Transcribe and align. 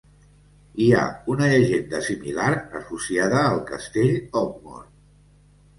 Hi 0.85 0.87
ha 0.99 1.03
una 1.33 1.49
llegenda 1.51 2.01
similar 2.07 2.49
associada 2.81 3.45
al 3.51 3.63
castell 3.73 4.13
Ogmore. 4.45 4.89